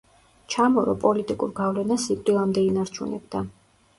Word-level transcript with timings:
ჩამორო 0.53 0.93
პოლიტიკურ 1.03 1.51
გავლენას 1.59 2.05
სიკვდილამდე 2.09 2.63
ინარჩუნებდა. 2.71 3.43